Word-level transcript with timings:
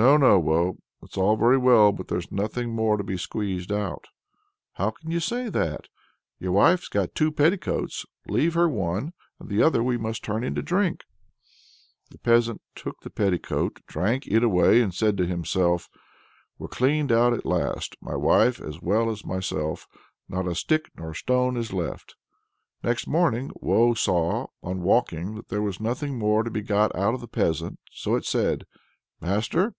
"No, 0.00 0.16
no, 0.16 0.38
Woe! 0.38 0.78
it's 1.02 1.16
all 1.16 1.36
very 1.36 1.56
well, 1.58 1.90
but 1.90 2.06
there's 2.06 2.30
nothing 2.30 2.70
more 2.72 2.96
to 2.96 3.02
be 3.02 3.16
squeezed 3.16 3.72
out." 3.72 4.04
"How 4.74 4.90
can 4.92 5.10
you 5.10 5.18
say 5.18 5.48
that? 5.48 5.88
Your 6.38 6.52
wife 6.52 6.82
has 6.82 6.88
got 6.88 7.16
two 7.16 7.32
petticoats: 7.32 8.06
leave 8.28 8.54
her 8.54 8.68
one, 8.68 9.12
but 9.40 9.48
the 9.48 9.60
other 9.60 9.82
we 9.82 9.98
must 9.98 10.22
turn 10.22 10.44
into 10.44 10.62
drink." 10.62 11.02
The 12.12 12.18
peasant 12.18 12.62
took 12.76 13.00
the 13.00 13.10
petticoat, 13.10 13.84
drank 13.88 14.28
it 14.28 14.44
away, 14.44 14.80
and 14.82 14.94
said 14.94 15.16
to 15.16 15.26
himself: 15.26 15.88
"We're 16.60 16.68
cleaned 16.68 17.10
out 17.10 17.32
at 17.34 17.44
last, 17.44 17.96
my 18.00 18.14
wife 18.14 18.60
as 18.60 18.80
well 18.80 19.10
as 19.10 19.26
myself. 19.26 19.88
Not 20.28 20.46
a 20.46 20.54
stick 20.54 20.90
nor 20.94 21.10
a 21.10 21.14
stone 21.16 21.56
is 21.56 21.72
left!" 21.72 22.14
Next 22.84 23.08
morning 23.08 23.50
Woe 23.60 23.94
saw, 23.94 24.46
on 24.62 24.82
waking, 24.84 25.34
that 25.34 25.48
there 25.48 25.60
was 25.62 25.80
nothing 25.80 26.16
more 26.16 26.44
to 26.44 26.52
be 26.52 26.62
got 26.62 26.94
out 26.94 27.14
of 27.14 27.20
the 27.20 27.26
peasant, 27.26 27.80
so 27.90 28.14
it 28.14 28.24
said: 28.24 28.64
"Master!" 29.20 29.74